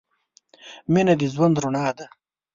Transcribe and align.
مینه 0.93 1.13
د 1.19 1.21
ژوند 1.33 1.55
رڼا 1.63 1.87
ده. 1.97 2.05